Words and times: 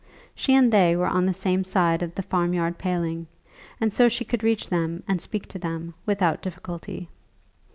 She 0.33 0.55
and 0.55 0.73
they 0.73 0.95
were 0.95 1.05
on 1.05 1.27
the 1.27 1.31
same 1.35 1.63
side 1.63 2.01
of 2.01 2.15
the 2.15 2.23
farmyard 2.23 2.79
paling, 2.79 3.27
and 3.79 3.93
so 3.93 4.09
she 4.09 4.25
could 4.25 4.41
reach 4.41 4.67
them 4.67 5.03
and 5.07 5.21
speak 5.21 5.47
to 5.49 5.59
them 5.59 5.93
without 6.07 6.41
difficulty. 6.41 7.07